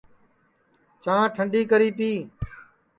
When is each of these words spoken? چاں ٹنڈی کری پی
چاں 1.03 1.23
ٹنڈی 1.35 1.61
کری 1.71 1.89
پی 1.97 2.11